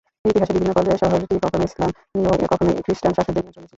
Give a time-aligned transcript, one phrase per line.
[0.25, 1.93] ইতিহাসের বিভিন্ন পর্যায়ে শহরটি কখনও ইসলামী
[2.23, 3.65] ও কখনও খ্রিস্টান শাসকদের নিয়ন্ত্রণে ছিল।